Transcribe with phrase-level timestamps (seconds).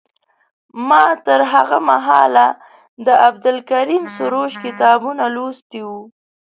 [0.89, 2.47] ما تر هغه مهاله
[3.05, 6.01] د عبدالکریم سروش کتابونه لوستي وو.